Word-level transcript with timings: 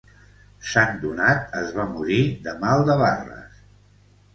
Sant 0.69 0.97
Donat 1.03 1.55
es 1.61 1.71
va 1.77 1.87
morir 1.93 2.19
de 2.49 2.59
mal 2.67 2.87
de 2.93 3.01
barres. 3.07 3.67